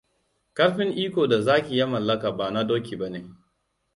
Karfin 0.53 0.91
iko 0.91 1.27
da 1.29 1.41
zaki 1.41 1.77
ya 1.77 1.87
mallaka 1.87 2.31
ba 2.37 2.51
na 2.51 2.63
doki 2.63 2.95
bane. 2.99 3.25